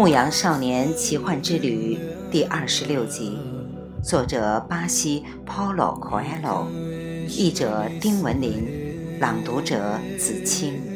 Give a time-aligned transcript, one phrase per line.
[0.00, 1.94] 牧羊少年奇幻之旅》
[2.32, 3.36] 第二十六集，
[4.02, 6.64] 作者巴西 Paulo Coelho，
[7.28, 10.89] 译者丁文林，朗读者子清。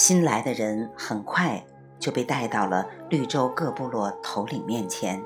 [0.00, 1.62] 新来的人很快
[1.98, 5.22] 就被带到了绿洲各部落头领面前。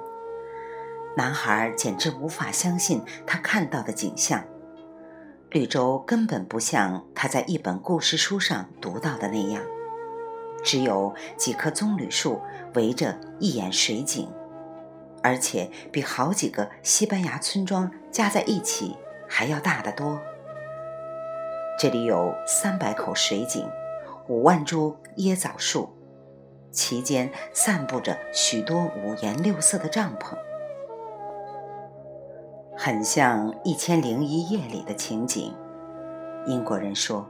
[1.17, 4.43] 男孩简直无法相信他看到的景象。
[5.51, 9.63] 绿洲根本不像他在一本故事书上读到的那样，
[10.65, 12.41] 只有几棵棕榈树
[12.75, 14.29] 围着一眼水井，
[15.23, 18.97] 而且比好几个西班牙村庄加在一起
[19.29, 20.21] 还要大得多。
[21.79, 23.65] 这里有三百口水井。
[24.27, 25.91] 五万株椰枣树，
[26.71, 30.35] 其间散布着许多五颜六色的帐篷，
[32.75, 35.55] 很像《一千零一夜》里的情景。
[36.47, 37.29] 英国人说，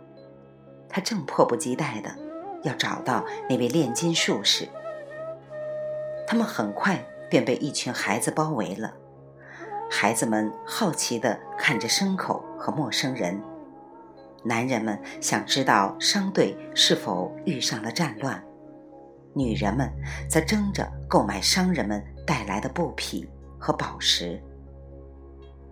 [0.89, 2.11] 他正迫不及待的
[2.63, 4.69] 要找到那位炼金术士。
[6.29, 8.95] 他们很快便被一群孩子包围了，
[9.91, 13.43] 孩子们好奇地看着牲口和陌生人。
[14.45, 18.45] 男人们想知道商队是否遇上了战乱，
[19.33, 19.91] 女人们
[20.29, 23.27] 则争着购买商人们带来的布匹
[23.59, 24.39] 和宝石。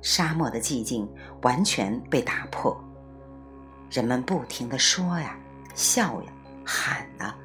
[0.01, 1.07] 沙漠的寂静
[1.43, 2.75] 完全被打破，
[3.91, 5.39] 人们不停地说呀、
[5.75, 6.33] 笑呀、
[6.65, 7.37] 喊啊，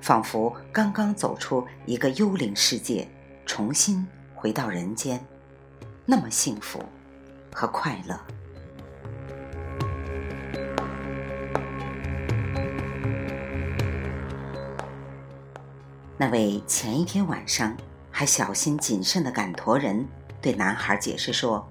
[0.00, 3.08] 仿佛刚刚走出一个幽灵世界，
[3.46, 5.24] 重新回到人间，
[6.04, 6.82] 那么幸福
[7.52, 8.18] 和快乐。
[16.22, 17.76] 那位前一天晚上
[18.08, 20.06] 还小心谨慎的赶驼人
[20.40, 21.68] 对男孩解释说：“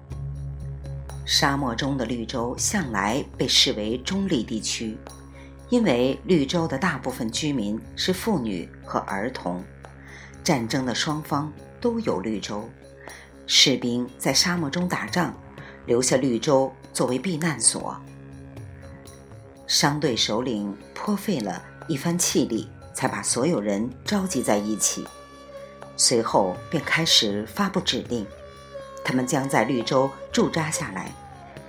[1.24, 4.98] 沙漠中的绿洲向来被视为中立地区，
[5.70, 9.64] 因为绿洲的大部分居民是妇女和儿童。
[10.44, 12.68] 战争的双方都有绿洲，
[13.46, 15.34] 士兵在沙漠中打仗，
[15.86, 17.96] 留下绿洲作为避难所。
[19.66, 25.06] 商队首领颇费了一番气力。”才把所有人召集在一起，
[25.96, 28.26] 随后便开始发布指令：
[29.04, 31.12] 他们将在绿洲驻扎下来，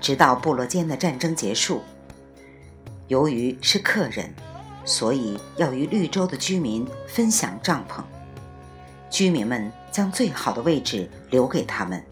[0.02, 1.82] 直到部落间的战争结束。
[3.08, 4.34] 由于是客人，
[4.86, 8.02] 所以要与绿洲的居民分享帐篷。
[9.10, 12.04] 居民们将最好的位置留给他们，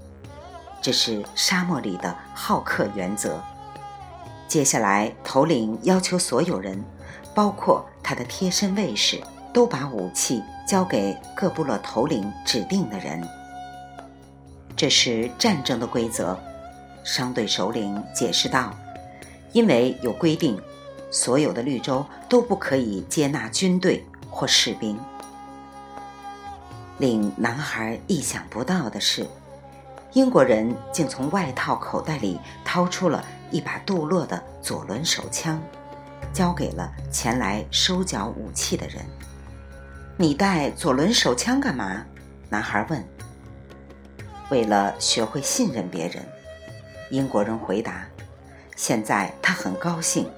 [0.82, 3.42] 这是沙漠里的好客原则。
[4.48, 6.84] 接下来，头领要求所有人。
[7.34, 9.22] 包括他的贴身卫士，
[9.54, 13.22] 都把武器交给各部落头领指定的人。
[14.76, 16.38] 这是战争的规则，
[17.04, 18.74] 商队首领解释道
[19.54, 20.60] ：“因为有规定，
[21.12, 24.98] 所有的绿洲都不可以接纳军队或士兵。”
[26.98, 29.28] 令男孩意想不到的是，
[30.14, 35.62] 英国人竟从外套口袋里掏出了一把杜洛的左轮手枪。
[36.34, 39.04] 交给了前来收缴武器的人。
[40.18, 42.06] 你带左轮手枪干嘛？
[42.50, 43.04] 男孩问。
[44.50, 46.26] 为了学会信任别人，
[47.10, 48.06] 英国人回答。
[48.76, 50.30] 现在他很高兴，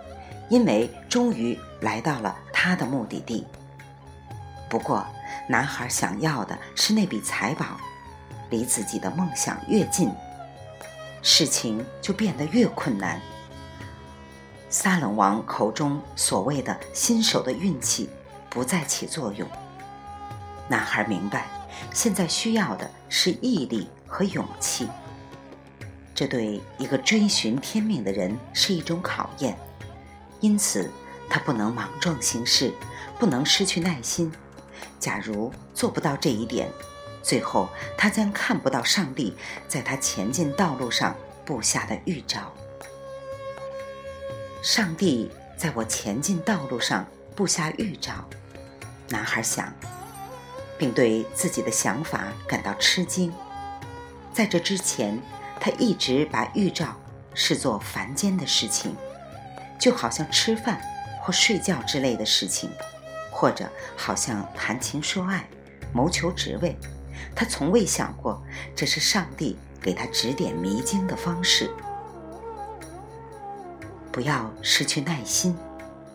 [0.49, 3.47] 因为终于来到了他的目的地。
[4.69, 5.05] 不过，
[5.47, 7.65] 男孩想要的是那笔财宝，
[8.49, 10.11] 离自己的梦想越近，
[11.21, 13.19] 事情就变得越困难。
[14.73, 18.09] 撒冷王口中所谓的新手的运气
[18.49, 19.47] 不再起作用。
[20.67, 21.45] 男孩明白，
[21.93, 24.87] 现在需要的是毅力和勇气。
[26.15, 29.55] 这对一个追寻天命的人是一种考验，
[30.39, 30.89] 因此
[31.29, 32.73] 他不能莽撞行事，
[33.19, 34.33] 不能失去耐心。
[34.99, 36.67] 假如做不到这一点，
[37.21, 39.35] 最后他将看不到上帝
[39.67, 41.15] 在他前进道路上
[41.45, 42.51] 布下的预兆。
[44.63, 47.05] 上帝在我前进道路上
[47.35, 48.23] 布下预兆，
[49.09, 49.73] 男孩想，
[50.77, 53.33] 并对自己的想法感到吃惊。
[54.31, 55.21] 在这之前，
[55.59, 56.95] 他一直把预兆
[57.33, 58.95] 视作凡间的事情，
[59.77, 60.79] 就好像吃饭
[61.21, 62.71] 或睡觉之类的事情，
[63.29, 65.45] 或者好像谈情说爱、
[65.91, 66.77] 谋求职位。
[67.35, 68.41] 他从未想过
[68.73, 71.69] 这是上帝给他指点迷津的方式。
[74.13, 75.57] 不要失去耐心，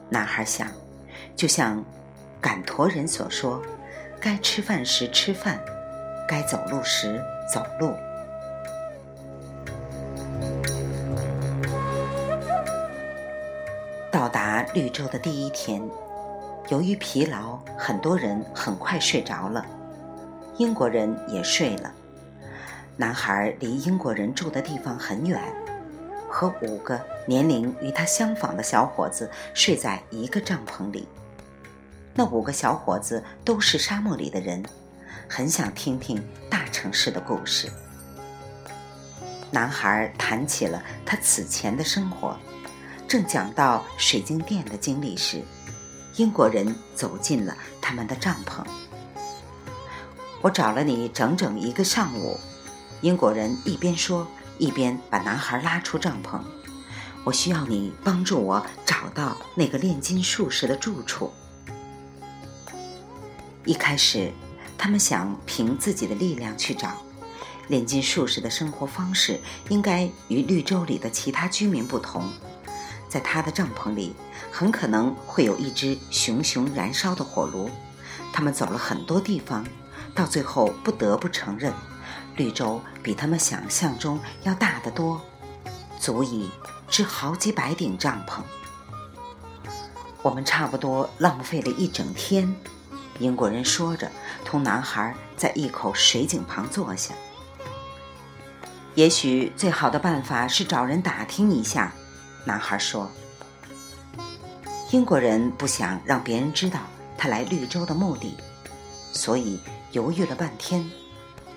[0.08, 0.68] 男孩想，
[1.34, 1.84] 就像
[2.40, 3.60] 赶驼人所说
[4.22, 5.58] ：“该吃饭时吃饭，
[6.28, 7.20] 该走路时
[7.52, 7.92] 走路。”
[14.12, 15.82] 到达绿洲的第一天，
[16.68, 19.66] 由于疲劳，很多人很快睡着了。
[20.56, 21.92] 英国人也睡了。
[22.96, 25.42] 男孩离英国人住的地方很远，
[26.28, 31.08] 和五个年龄与他相仿的小伙子睡在一个帐篷里。
[32.14, 34.62] 那五个小伙子都是沙漠里的人，
[35.28, 37.70] 很想听听大城市的故事。
[39.50, 42.36] 男孩谈起了他此前的生活。
[43.06, 45.40] 正讲到水晶店的经历时，
[46.16, 48.62] 英国人走进了他们的帐篷。
[50.42, 52.38] 我找了你整整一个上午，
[53.00, 54.26] 英国人一边说，
[54.58, 56.40] 一边把男孩拉出帐篷。
[57.24, 61.32] 我需要你帮助我找到那个炼金术士的住处。
[63.64, 64.32] 一开始，
[64.78, 66.94] 他们想凭自己的力量去找
[67.68, 69.38] 炼金术士的生活方式，
[69.68, 72.30] 应该与绿洲里的其他居民不同。
[73.08, 74.14] 在他的帐篷里，
[74.50, 77.70] 很可能会有一只熊熊燃烧的火炉。
[78.32, 79.66] 他们走了很多地方，
[80.14, 81.72] 到最后不得不承认，
[82.38, 85.20] 绿洲比他们想象中要大得多，
[86.00, 86.48] 足以
[86.88, 88.40] 支好几百顶帐篷。
[90.22, 92.54] 我们差不多浪费了一整天。
[93.18, 94.10] 英国人说着，
[94.44, 97.12] 同男孩在一口水井旁坐下。
[98.94, 101.92] 也许最好的办法是找人打听一下。
[102.44, 103.10] 男孩说
[104.90, 106.80] ：“英国人不想让别人知道
[107.16, 108.36] 他来绿洲的目的，
[109.12, 109.60] 所以
[109.92, 110.88] 犹豫了半天。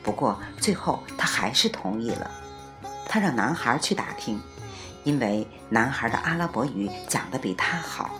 [0.04, 2.30] 不过最后他还是同意了。
[3.08, 4.40] 他让男孩去打听，
[5.04, 8.12] 因为男孩的阿拉伯语讲得比他好。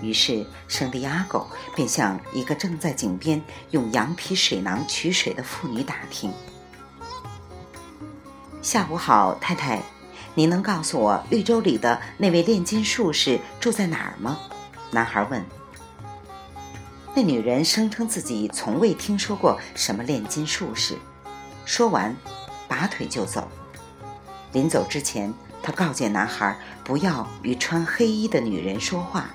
[0.00, 6.32] 于是圣地亚哥便向一个正在井边用羊皮水囊取水的妇女打听
[8.62, 9.80] ：‘下午好，太太。’”
[10.34, 14.38] 您能告诉我绿洲里的那位炼金术士住在哪儿吗？
[14.92, 15.44] 男孩问。
[17.18, 20.96] 那女人声称自己从未听说过什么炼金术士。
[21.64, 22.14] 说完，
[22.68, 23.48] 拔腿就走。
[24.52, 29.30] 临走之前，他告诫男孩不要与穿黑衣的女人说话，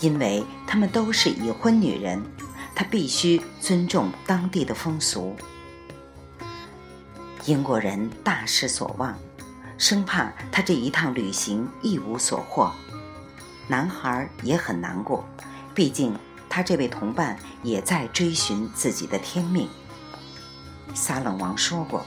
[0.00, 2.20] 因为她们都是已婚女人，
[2.74, 5.36] 他必须尊重当地的风俗。
[7.44, 9.16] 英国人大失所望。
[9.78, 12.72] 生怕他这一趟旅行一无所获，
[13.68, 15.24] 男孩也很难过，
[15.76, 16.16] 毕竟
[16.52, 19.66] 他这位同伴也在追寻自己的天命。
[20.92, 22.04] 撒冷王说过，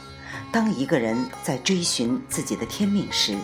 [0.52, 3.36] 当一个人在追寻自己的天命时，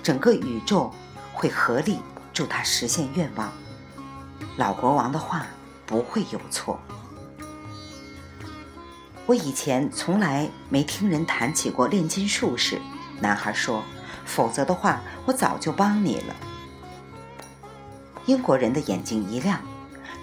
[0.00, 0.94] 整个宇宙
[1.32, 1.98] 会合力
[2.32, 3.52] 助他实现愿望。
[4.56, 5.44] 老国王的话
[5.86, 6.78] 不会有错。
[9.26, 12.80] 我以前从来没听人谈起过炼金术士。
[13.20, 13.82] 男孩说
[14.24, 16.36] ：“否则的话，我早就帮你了。”
[18.26, 19.60] 英国人的眼睛一亮：“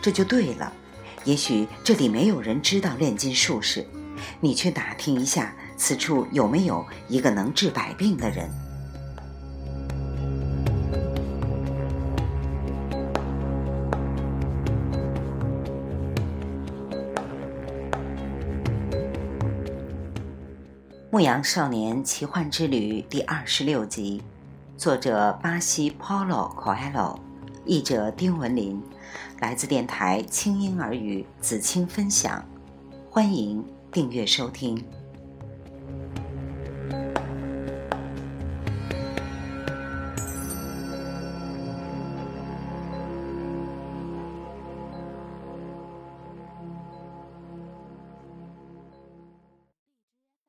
[0.01, 0.73] 这就对了。
[1.23, 3.85] 也许这里没有人知道炼金术士，
[4.39, 8.49] 你去打听一下，此处有没有一个能治百病的人。”
[21.13, 24.23] 《牧羊少年奇幻之旅》第二十六集，
[24.75, 27.19] 作者巴西 Paulo Coelho，
[27.65, 28.81] 译者丁文林，
[29.39, 32.43] 来自电台轻音耳语子清分享，
[33.09, 34.83] 欢迎订阅收听。